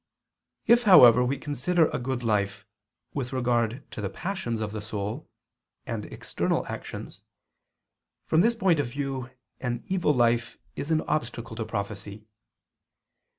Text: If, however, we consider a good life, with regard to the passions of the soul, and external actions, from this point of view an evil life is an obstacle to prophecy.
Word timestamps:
If, 0.65 0.81
however, 0.89 1.23
we 1.23 1.37
consider 1.37 1.87
a 1.89 1.99
good 1.99 2.23
life, 2.23 2.65
with 3.13 3.31
regard 3.31 3.83
to 3.91 4.01
the 4.01 4.09
passions 4.09 4.59
of 4.59 4.71
the 4.71 4.81
soul, 4.81 5.29
and 5.85 6.05
external 6.05 6.65
actions, 6.65 7.21
from 8.25 8.41
this 8.41 8.55
point 8.55 8.79
of 8.79 8.87
view 8.87 9.29
an 9.59 9.83
evil 9.85 10.11
life 10.11 10.57
is 10.75 10.89
an 10.89 11.01
obstacle 11.01 11.55
to 11.55 11.65
prophecy. 11.65 12.25